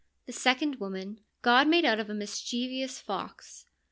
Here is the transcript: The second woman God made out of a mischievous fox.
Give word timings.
The 0.25 0.33
second 0.33 0.77
woman 0.79 1.19
God 1.43 1.67
made 1.67 1.85
out 1.85 1.99
of 1.99 2.09
a 2.09 2.15
mischievous 2.15 2.99
fox. 2.99 3.67